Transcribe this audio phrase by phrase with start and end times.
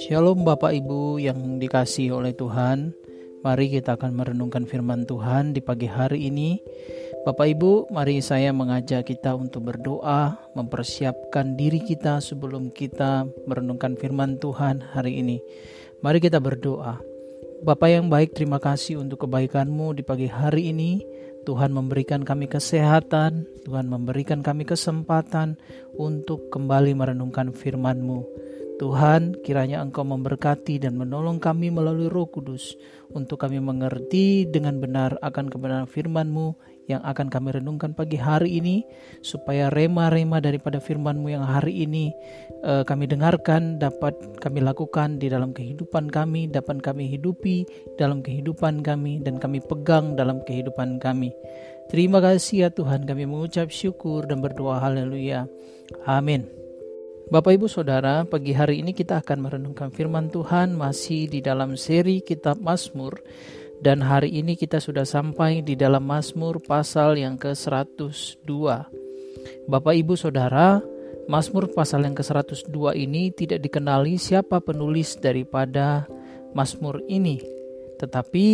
[0.00, 2.96] Shalom Bapak Ibu yang dikasih oleh Tuhan
[3.44, 6.64] Mari kita akan merenungkan firman Tuhan di pagi hari ini
[7.28, 14.40] Bapak Ibu, mari saya mengajak kita untuk berdoa, mempersiapkan diri kita sebelum kita merenungkan firman
[14.40, 15.36] Tuhan hari ini.
[16.00, 16.96] Mari kita berdoa.
[17.58, 21.17] Bapak yang baik, terima kasih untuk kebaikan-Mu di pagi hari ini.
[21.48, 25.56] Tuhan memberikan kami kesehatan, Tuhan memberikan kami kesempatan
[25.96, 28.20] untuk kembali merenungkan firman-Mu.
[28.76, 32.76] Tuhan, kiranya Engkau memberkati dan menolong kami melalui Roh Kudus
[33.16, 36.52] untuk kami mengerti dengan benar akan kebenaran firman-Mu
[36.88, 38.82] yang akan kami renungkan pagi hari ini
[39.20, 42.10] supaya rema-rema daripada firman-Mu yang hari ini
[42.64, 47.68] uh, kami dengarkan dapat kami lakukan di dalam kehidupan kami, dapat kami hidupi
[48.00, 51.30] dalam kehidupan kami dan kami pegang dalam kehidupan kami.
[51.92, 55.44] Terima kasih ya Tuhan, kami mengucap syukur dan berdoa haleluya.
[56.08, 56.48] Amin.
[57.28, 62.24] Bapak Ibu Saudara, pagi hari ini kita akan merenungkan firman Tuhan masih di dalam seri
[62.24, 63.20] kitab Mazmur
[63.78, 68.50] dan hari ini kita sudah sampai di dalam Mazmur pasal yang ke-102.
[69.70, 70.82] Bapak Ibu Saudara,
[71.30, 76.08] Mazmur pasal yang ke-102 ini tidak dikenali siapa penulis daripada
[76.56, 77.38] Mazmur ini.
[78.00, 78.46] Tetapi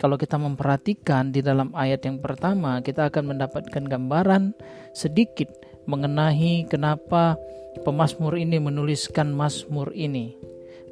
[0.00, 4.56] kalau kita memperhatikan di dalam ayat yang pertama, kita akan mendapatkan gambaran
[4.96, 5.52] sedikit
[5.86, 7.36] mengenai kenapa
[7.80, 10.36] Pemasmur ini menuliskan Mazmur ini.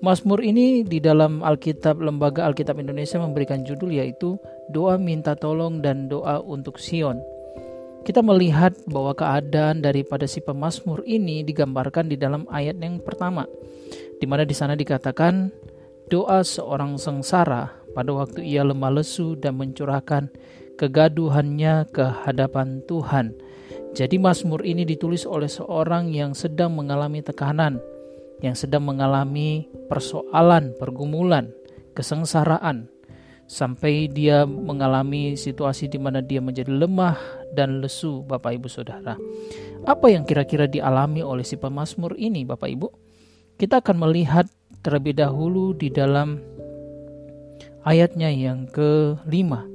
[0.00, 4.40] Mazmur ini di dalam Alkitab Lembaga Alkitab Indonesia memberikan judul yaitu
[4.72, 7.20] Doa Minta Tolong dan Doa untuk Sion.
[8.00, 13.44] Kita melihat bahwa keadaan daripada si pemazmur ini digambarkan di dalam ayat yang pertama,
[14.16, 15.52] di mana di sana dikatakan
[16.08, 20.32] doa seorang sengsara pada waktu ia lemah lesu dan mencurahkan
[20.80, 23.36] kegaduhannya ke hadapan Tuhan
[23.90, 27.82] jadi Mazmur ini ditulis oleh seorang yang sedang mengalami tekanan,
[28.40, 31.52] yang sedang mengalami persoalan, pergumulan,
[31.92, 32.88] kesengsaraan,
[33.50, 37.18] sampai dia mengalami situasi di mana dia menjadi lemah
[37.50, 39.18] dan lesu, Bapak Ibu Saudara.
[39.82, 42.88] Apa yang kira-kira dialami oleh si pemazmur ini, Bapak Ibu?
[43.58, 44.46] Kita akan melihat
[44.80, 46.40] terlebih dahulu di dalam
[47.84, 49.66] ayatnya yang kelima.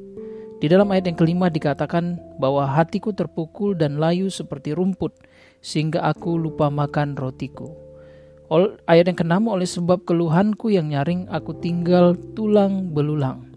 [0.64, 5.14] Di dalam ayat yang kelima dikatakan bahwa hatiku terpukul dan layu seperti rumput,
[5.60, 7.85] sehingga aku lupa makan rotiku.
[8.86, 13.56] Ayat yang keenam oleh sebab keluhanku yang nyaring aku tinggal tulang belulang.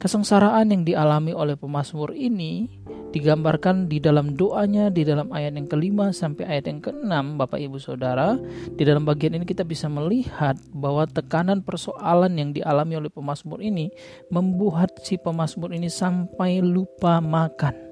[0.00, 2.72] Kesengsaraan yang dialami oleh pemazmur ini
[3.12, 7.76] digambarkan di dalam doanya di dalam ayat yang kelima sampai ayat yang keenam Bapak Ibu
[7.76, 8.40] Saudara.
[8.72, 13.92] Di dalam bagian ini kita bisa melihat bahwa tekanan persoalan yang dialami oleh pemazmur ini
[14.32, 17.89] membuat si pemazmur ini sampai lupa makan.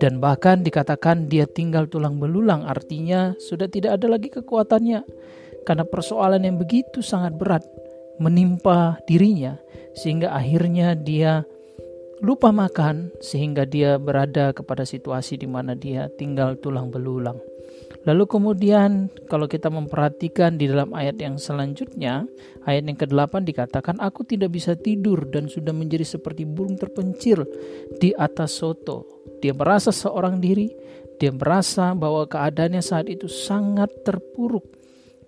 [0.00, 5.04] Dan bahkan dikatakan dia tinggal tulang belulang artinya sudah tidak ada lagi kekuatannya.
[5.68, 7.60] Karena persoalan yang begitu sangat berat
[8.16, 9.60] menimpa dirinya
[9.92, 11.44] sehingga akhirnya dia
[12.20, 17.40] lupa makan sehingga dia berada kepada situasi di mana dia tinggal tulang belulang.
[18.08, 22.24] Lalu kemudian kalau kita memperhatikan di dalam ayat yang selanjutnya,
[22.64, 27.44] ayat yang ke-8 dikatakan aku tidak bisa tidur dan sudah menjadi seperti burung terpencil
[28.00, 29.24] di atas soto.
[29.44, 30.72] Dia merasa seorang diri,
[31.20, 34.64] dia merasa bahwa keadaannya saat itu sangat terpuruk.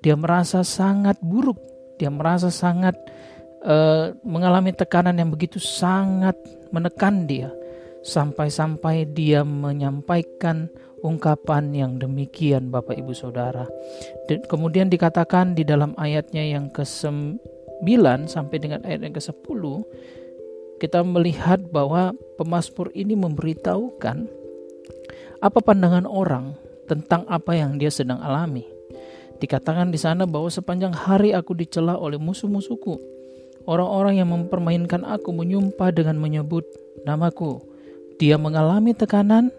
[0.00, 1.60] Dia merasa sangat buruk,
[2.00, 2.96] dia merasa sangat
[3.64, 6.36] uh, mengalami tekanan yang begitu sangat
[6.70, 7.50] menekan dia
[8.02, 10.66] sampai-sampai dia menyampaikan
[11.02, 13.66] ungkapan yang demikian Bapak Ibu Saudara.
[14.30, 17.82] Dan kemudian dikatakan di dalam ayatnya yang ke-9
[18.30, 19.62] sampai dengan ayat yang ke-10
[20.82, 24.26] kita melihat bahwa pemazmur ini memberitahukan
[25.42, 26.58] apa pandangan orang
[26.90, 28.66] tentang apa yang dia sedang alami.
[29.38, 32.98] Dikatakan di sana bahwa sepanjang hari aku dicela oleh musuh-musuhku.
[33.68, 36.66] Orang-orang yang mempermainkan aku menyumpah dengan menyebut
[37.06, 37.62] namaku.
[38.18, 39.50] Dia mengalami tekanan,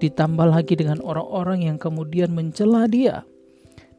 [0.00, 3.24] ditambah lagi dengan orang-orang yang kemudian mencela dia.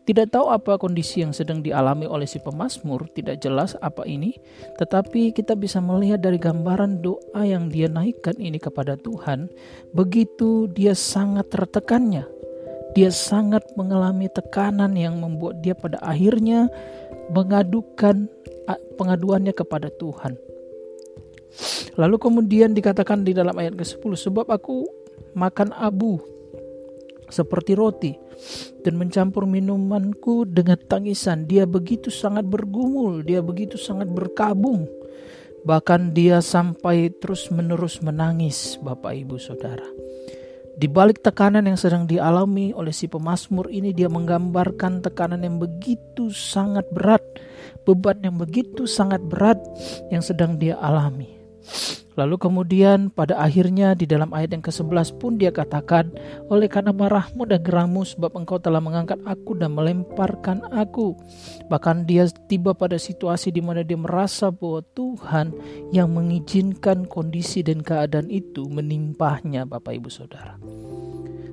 [0.02, 4.34] Tidak tahu apa kondisi yang sedang dialami oleh si pemazmur, tidak jelas apa ini,
[4.82, 9.46] tetapi kita bisa melihat dari gambaran doa yang dia naikkan ini kepada Tuhan,
[9.94, 12.26] begitu dia sangat tertekannya,
[12.98, 16.66] dia sangat mengalami tekanan yang membuat dia pada akhirnya
[17.30, 18.26] mengadukan
[19.00, 20.36] pengaduannya kepada Tuhan.
[22.00, 24.88] Lalu kemudian dikatakan di dalam ayat ke-10 sebab aku
[25.36, 26.20] makan abu
[27.32, 28.12] seperti roti
[28.84, 31.48] dan mencampur minumanku dengan tangisan.
[31.48, 34.88] Dia begitu sangat bergumul, dia begitu sangat berkabung.
[35.62, 39.86] Bahkan dia sampai terus-menerus menangis, Bapak Ibu Saudara.
[40.74, 46.34] Di balik tekanan yang sedang dialami oleh si pemazmur ini dia menggambarkan tekanan yang begitu
[46.34, 47.22] sangat berat,
[47.84, 49.58] beban yang begitu sangat berat
[50.14, 51.41] yang sedang dia alami.
[52.20, 56.12] Lalu kemudian pada akhirnya di dalam ayat yang ke-11 pun dia katakan,
[56.52, 61.16] Oleh karena marahmu dan gerammu sebab engkau telah mengangkat aku dan melemparkan aku.
[61.72, 65.56] Bahkan dia tiba pada situasi di mana dia merasa bahwa Tuhan
[65.96, 70.60] yang mengizinkan kondisi dan keadaan itu menimpahnya Bapak Ibu Saudara.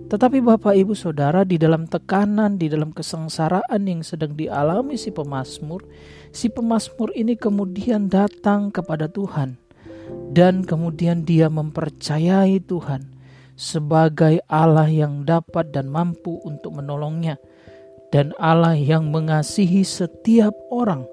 [0.08, 5.84] Tetapi Bapak Ibu Saudara di dalam tekanan, di dalam kesengsaraan yang sedang dialami si pemazmur,
[6.32, 9.68] si pemazmur ini kemudian datang kepada Tuhan
[10.32, 13.19] dan kemudian dia mempercayai Tuhan
[13.58, 17.43] sebagai Allah yang dapat dan mampu untuk menolongnya
[18.14, 21.05] dan Allah yang mengasihi setiap orang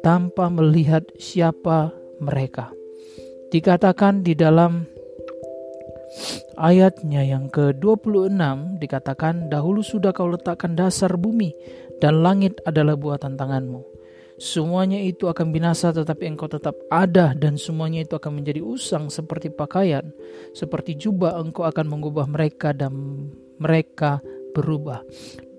[0.00, 1.92] tanpa melihat siapa
[2.22, 2.72] mereka.
[3.50, 4.86] Dikatakan di dalam
[6.56, 11.52] ayatnya yang ke-26 dikatakan dahulu sudah kau letakkan dasar bumi
[11.98, 13.99] dan langit adalah buatan tanganmu.
[14.40, 19.52] Semuanya itu akan binasa tetapi engkau tetap ada dan semuanya itu akan menjadi usang seperti
[19.52, 20.16] pakaian.
[20.56, 22.96] Seperti jubah engkau akan mengubah mereka dan
[23.60, 24.24] mereka
[24.56, 25.04] berubah.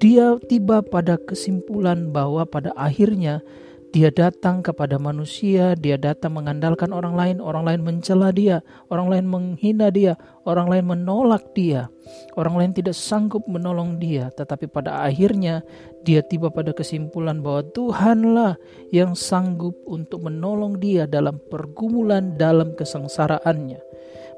[0.01, 3.45] Dia tiba pada kesimpulan bahwa pada akhirnya
[3.91, 9.25] dia datang kepada manusia, dia datang mengandalkan orang lain, orang lain mencela dia, orang lain
[9.27, 10.15] menghina dia,
[10.47, 11.91] orang lain menolak dia,
[12.39, 15.59] orang lain tidak sanggup menolong dia, tetapi pada akhirnya
[16.07, 18.53] dia tiba pada kesimpulan bahwa Tuhanlah
[18.95, 23.83] yang sanggup untuk menolong dia dalam pergumulan dalam kesengsaraannya.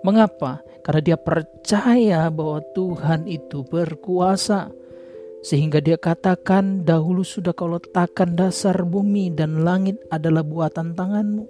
[0.01, 0.65] Mengapa?
[0.83, 4.82] Karena dia percaya bahwa Tuhan itu berkuasa
[5.43, 11.45] sehingga dia katakan dahulu sudah kau letakkan dasar bumi dan langit adalah buatan tanganmu.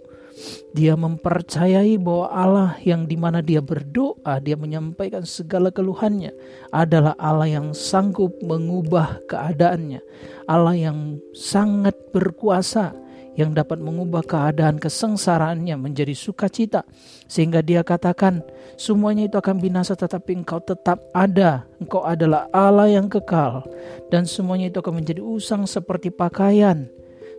[0.74, 6.34] Dia mempercayai bahwa Allah yang di mana dia berdoa, dia menyampaikan segala keluhannya
[6.74, 10.02] adalah Allah yang sanggup mengubah keadaannya.
[10.50, 12.98] Allah yang sangat berkuasa
[13.34, 16.86] yang dapat mengubah keadaan kesengsaraannya menjadi sukacita.
[17.26, 18.46] Sehingga dia katakan
[18.78, 21.66] semuanya itu akan binasa tetapi engkau tetap ada.
[21.82, 23.66] Engkau adalah Allah yang kekal.
[24.14, 26.86] Dan semuanya itu akan menjadi usang seperti pakaian.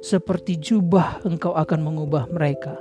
[0.05, 2.77] Seperti jubah engkau akan mengubah mereka.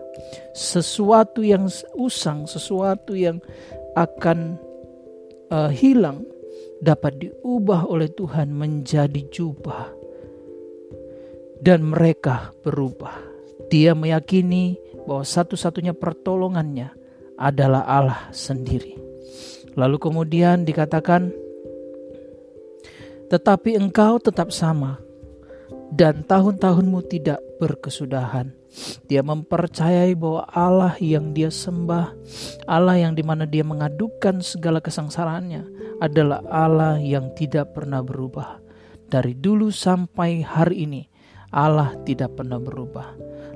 [0.51, 3.39] Sesuatu yang usang sesuatu yang
[3.95, 4.59] akan
[5.53, 6.27] uh, hilang
[6.83, 10.02] dapat diubah oleh Tuhan menjadi jubah
[11.63, 13.15] dan mereka berubah.
[13.71, 14.75] Dia meyakini
[15.07, 16.91] bahwa satu-satunya pertolongannya
[17.39, 18.99] adalah Allah sendiri.
[19.79, 21.31] Lalu kemudian dikatakan,
[23.31, 24.99] "Tetapi engkau tetap sama,
[25.89, 28.53] dan tahun-tahunmu tidak berkesudahan."
[29.05, 32.09] Dia mempercayai bahwa Allah yang dia sembah,
[32.65, 35.63] Allah yang di mana dia mengadukan segala kesengsaraannya,
[36.01, 38.59] adalah Allah yang tidak pernah berubah.
[39.05, 41.01] Dari dulu sampai hari ini,
[41.53, 43.13] Allah tidak pernah berubah.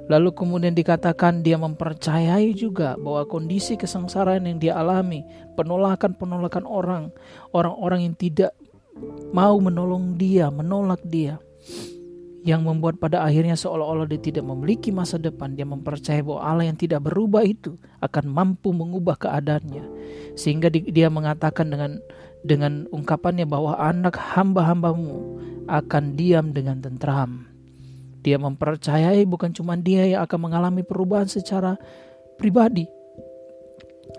[0.08, 5.26] Lalu kemudian dikatakan dia mempercayai juga bahwa kondisi kesengsaraan yang dia alami,
[5.60, 7.12] penolakan-penolakan orang,
[7.52, 8.56] orang-orang yang tidak
[9.36, 11.36] mau menolong dia, menolak dia,
[12.48, 15.60] yang membuat pada akhirnya seolah-olah dia tidak memiliki masa depan.
[15.60, 19.84] Dia mempercayai bahwa Allah yang tidak berubah itu akan mampu mengubah keadaannya.
[20.40, 22.00] Sehingga dia mengatakan dengan
[22.48, 25.36] dengan ungkapannya bahwa anak hamba-hambamu
[25.68, 27.47] akan diam dengan tentram.
[28.28, 31.80] Dia mempercayai bukan cuma dia yang akan mengalami perubahan secara
[32.36, 32.84] pribadi,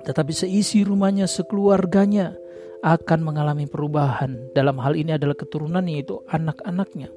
[0.08, 2.32] tetapi seisi rumahnya, sekeluarganya
[2.80, 4.48] akan mengalami perubahan.
[4.56, 7.12] Dalam hal ini adalah keturunannya yaitu anak-anaknya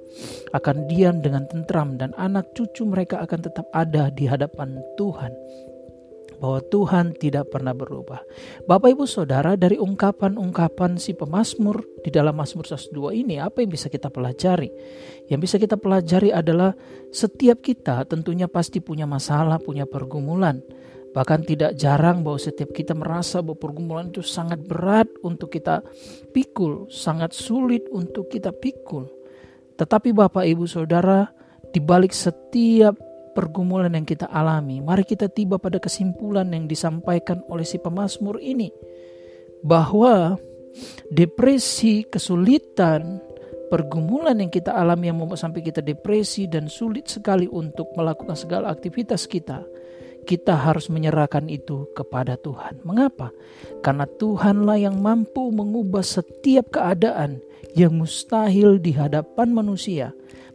[0.52, 5.32] akan diam dengan tentram dan anak cucu mereka akan tetap ada di hadapan Tuhan
[6.42, 8.26] bahwa Tuhan tidak pernah berubah.
[8.66, 13.94] Bapak Ibu Saudara, dari ungkapan-ungkapan si pemazmur di dalam Mazmur 102 ini, apa yang bisa
[13.94, 14.74] kita pelajari?
[15.30, 16.74] Yang bisa kita pelajari adalah
[17.14, 20.58] setiap kita tentunya pasti punya masalah, punya pergumulan.
[21.12, 25.86] Bahkan tidak jarang bahwa setiap kita merasa bahwa pergumulan itu sangat berat untuk kita
[26.34, 29.06] pikul, sangat sulit untuk kita pikul.
[29.78, 31.28] Tetapi Bapak Ibu Saudara,
[31.70, 37.66] di balik setiap pergumulan yang kita alami, mari kita tiba pada kesimpulan yang disampaikan oleh
[37.66, 38.72] si pemazmur ini
[39.62, 40.36] bahwa
[41.12, 43.20] depresi, kesulitan,
[43.72, 48.68] pergumulan yang kita alami yang membuat sampai kita depresi dan sulit sekali untuk melakukan segala
[48.68, 49.64] aktivitas kita,
[50.28, 52.84] kita harus menyerahkan itu kepada Tuhan.
[52.84, 53.32] Mengapa?
[53.82, 57.42] Karena Tuhanlah yang mampu mengubah setiap keadaan
[57.74, 60.12] yang mustahil di hadapan manusia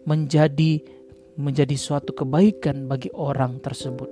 [0.07, 0.96] menjadi
[1.37, 4.09] menjadi suatu kebaikan bagi orang tersebut.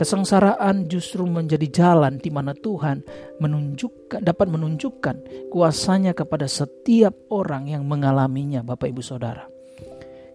[0.00, 3.04] Kesengsaraan justru menjadi jalan di mana Tuhan
[3.36, 5.16] menunjukkan dapat menunjukkan
[5.52, 9.44] kuasanya kepada setiap orang yang mengalaminya, Bapak Ibu Saudara.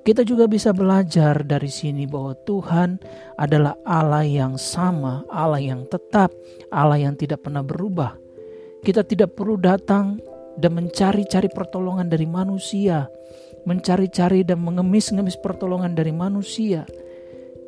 [0.06, 3.02] Kita juga bisa belajar dari sini bahwa Tuhan
[3.42, 6.30] adalah Allah yang sama, Allah yang tetap,
[6.70, 8.14] Allah yang tidak pernah berubah.
[8.86, 10.22] Kita tidak perlu datang
[10.62, 13.10] dan mencari-cari pertolongan dari manusia,
[13.66, 16.86] mencari-cari dan mengemis-ngemis pertolongan dari manusia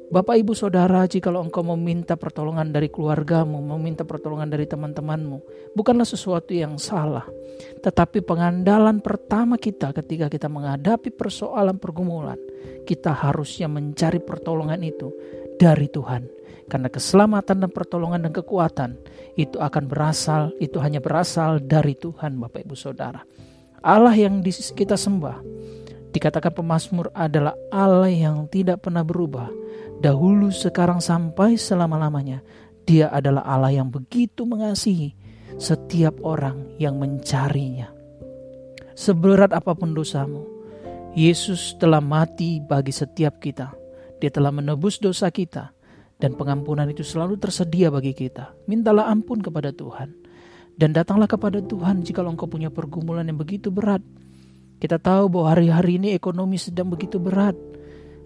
[0.07, 5.43] Bapak ibu saudara jikalau engkau meminta pertolongan dari keluargamu, meminta pertolongan dari teman-temanmu,
[5.75, 7.27] bukanlah sesuatu yang salah.
[7.83, 12.39] Tetapi pengandalan pertama kita ketika kita menghadapi persoalan pergumulan,
[12.87, 15.11] kita harusnya mencari pertolongan itu
[15.59, 16.23] dari Tuhan.
[16.71, 18.95] Karena keselamatan dan pertolongan dan kekuatan
[19.35, 23.19] itu akan berasal, itu hanya berasal dari Tuhan Bapak Ibu Saudara.
[23.81, 25.41] Allah yang kita sembah,
[26.11, 29.49] dikatakan pemazmur adalah Allah yang tidak pernah berubah
[29.99, 32.41] dahulu, sekarang, sampai selama-lamanya.
[32.87, 35.11] Dia adalah Allah yang begitu mengasihi
[35.59, 37.91] setiap orang yang mencarinya.
[38.97, 40.41] Seberat apa pun dosamu,
[41.13, 43.75] Yesus telah mati bagi setiap kita.
[44.17, 45.69] Dia telah menebus dosa kita
[46.17, 48.55] dan pengampunan itu selalu tersedia bagi kita.
[48.65, 50.26] Mintalah ampun kepada Tuhan
[50.77, 53.99] dan datanglah kepada Tuhan jika engkau punya pergumulan yang begitu berat.
[54.77, 57.57] Kita tahu bahwa hari-hari ini ekonomi sedang begitu berat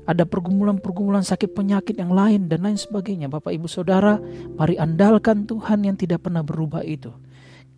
[0.04, 3.32] ada pergumulan-pergumulan sakit penyakit yang lain dan lain sebagainya.
[3.32, 4.20] Bapak Ibu Saudara,
[4.60, 7.16] mari andalkan Tuhan yang tidak pernah berubah itu.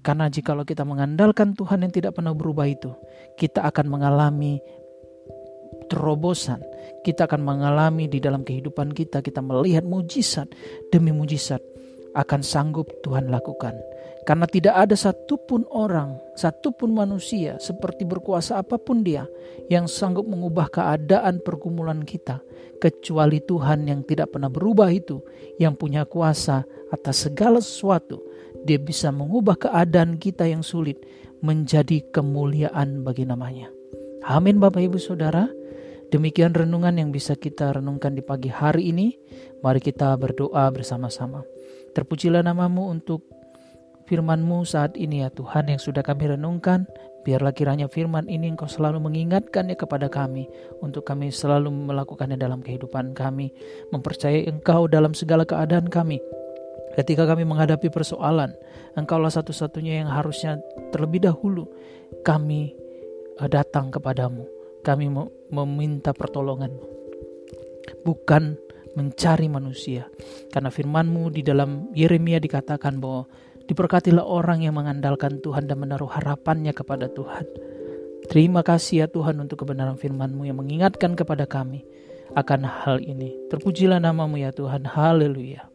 [0.03, 2.91] Karena jikalau kita mengandalkan Tuhan yang tidak pernah berubah itu,
[3.39, 4.59] kita akan mengalami
[5.87, 6.59] terobosan.
[7.03, 10.49] Kita akan mengalami di dalam kehidupan kita, kita melihat mujizat
[10.91, 11.59] demi mujizat
[12.15, 13.75] akan sanggup Tuhan lakukan.
[14.23, 19.27] Karena tidak ada satupun orang, satupun manusia seperti berkuasa apa pun dia
[19.67, 22.39] yang sanggup mengubah keadaan pergumulan kita.
[22.79, 25.19] Kecuali Tuhan yang tidak pernah berubah itu,
[25.59, 28.23] yang punya kuasa atas segala sesuatu.
[28.63, 31.03] Dia bisa mengubah keadaan kita yang sulit
[31.43, 33.67] menjadi kemuliaan bagi namanya.
[34.23, 35.51] Amin Bapak Ibu Saudara.
[36.07, 39.19] Demikian renungan yang bisa kita renungkan di pagi hari ini.
[39.59, 41.43] Mari kita berdoa bersama-sama.
[41.91, 43.27] Terpujilah namamu untuk
[44.05, 46.85] firman-Mu saat ini ya Tuhan yang sudah kami renungkan.
[47.23, 50.43] Biarlah kiranya firman ini Engkau selalu mengingatkannya kepada kami
[50.83, 53.55] untuk kami selalu melakukannya dalam kehidupan kami.
[53.95, 56.19] Mempercayai Engkau dalam segala keadaan kami.
[56.99, 58.51] Ketika kami menghadapi persoalan,
[58.99, 60.59] Engkaulah satu-satunya yang harusnya
[60.91, 61.65] terlebih dahulu
[62.27, 62.75] kami
[63.39, 64.43] eh, datang kepadamu.
[64.83, 65.07] Kami
[65.47, 66.85] meminta pertolongan-Mu.
[68.03, 68.59] Bukan
[68.93, 70.11] mencari manusia.
[70.53, 73.25] Karena firman-Mu di dalam Yeremia dikatakan bahwa
[73.63, 77.47] Diberkatilah orang yang mengandalkan Tuhan dan menaruh harapannya kepada Tuhan.
[78.27, 81.83] Terima kasih ya Tuhan untuk kebenaran firman-Mu yang mengingatkan kepada kami
[82.35, 83.35] akan hal ini.
[83.51, 84.87] Terpujilah namamu ya Tuhan.
[84.87, 85.72] Haleluya.